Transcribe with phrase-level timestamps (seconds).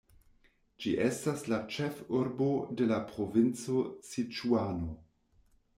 [0.85, 2.49] Ĝi estas la ĉef-urbo
[2.81, 4.95] de la provinco Siĉuano.